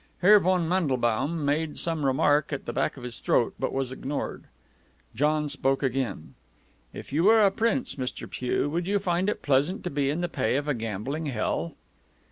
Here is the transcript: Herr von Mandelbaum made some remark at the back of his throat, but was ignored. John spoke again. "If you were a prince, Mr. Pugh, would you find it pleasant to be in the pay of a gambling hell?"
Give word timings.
Herr 0.23 0.39
von 0.39 0.67
Mandelbaum 0.67 1.45
made 1.45 1.77
some 1.77 2.03
remark 2.03 2.51
at 2.51 2.65
the 2.65 2.73
back 2.73 2.97
of 2.97 3.03
his 3.03 3.19
throat, 3.19 3.53
but 3.59 3.71
was 3.71 3.91
ignored. 3.91 4.45
John 5.13 5.47
spoke 5.47 5.83
again. 5.83 6.33
"If 6.91 7.13
you 7.13 7.25
were 7.25 7.39
a 7.41 7.51
prince, 7.51 7.93
Mr. 7.93 8.27
Pugh, 8.27 8.67
would 8.67 8.87
you 8.87 8.97
find 8.97 9.29
it 9.29 9.43
pleasant 9.43 9.83
to 9.83 9.91
be 9.91 10.09
in 10.09 10.21
the 10.21 10.27
pay 10.27 10.55
of 10.55 10.67
a 10.67 10.73
gambling 10.73 11.27
hell?" 11.27 11.75